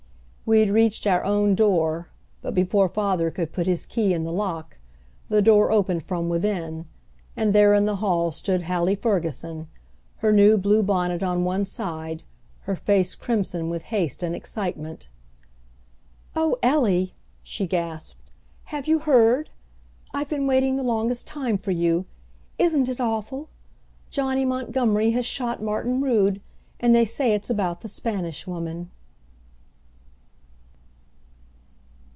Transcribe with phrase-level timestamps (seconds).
[0.43, 2.09] We had reached our own door,
[2.41, 4.79] but before father could put his key in the lock,
[5.29, 6.87] the door opened from within,
[7.37, 9.69] and there in the hall stood Hallie Ferguson,
[10.17, 12.23] her new blue bonnet on one side,
[12.63, 15.07] her face crimson with haste and excitement.
[16.35, 18.29] "Oh, Ellie," she gasped,
[18.65, 19.49] "have you heard?
[20.13, 22.03] I've been waiting the longest time for you.
[22.59, 23.47] Isn't it awful?
[24.09, 26.41] Johnny Montgomery has shot Martin Rood,
[26.77, 28.91] and they say it's about the Spanish Woman."